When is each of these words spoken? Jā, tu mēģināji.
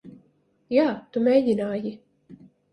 Jā, 0.77 0.87
tu 1.13 1.25
mēģināji. 1.29 1.95